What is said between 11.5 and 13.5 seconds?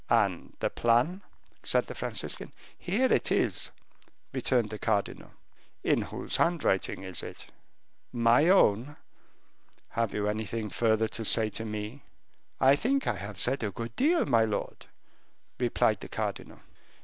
to me?" "I think I have